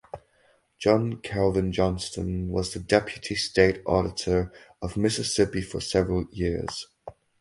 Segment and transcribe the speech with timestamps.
[0.79, 6.87] John Calvin Johnston was the deputy state auditor of Mississippi for several years.